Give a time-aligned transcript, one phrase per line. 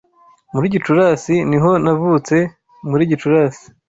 [0.53, 2.35] Muri Gicurasi niho navutse
[2.89, 3.65] muri Gicurasi?